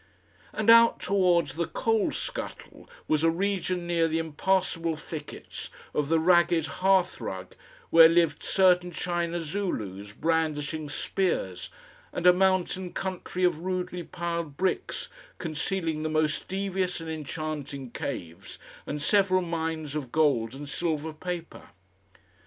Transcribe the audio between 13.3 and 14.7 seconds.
of rudely piled